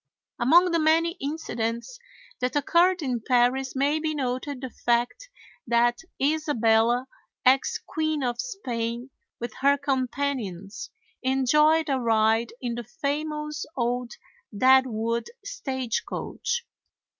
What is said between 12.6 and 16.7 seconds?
the famous old Deadwood stagecoach.